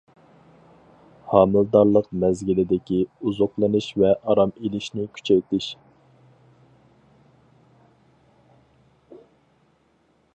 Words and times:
ھامىلىدارلىق 1.33 2.07
مەزگىلىدىكى 2.23 2.97
ئوزۇقلىنىش 3.23 3.89
ۋە 4.05 4.15
ئارام 4.33 4.55
ئېلىشنى 4.61 5.07
كۈچەيتىش. 5.17 5.69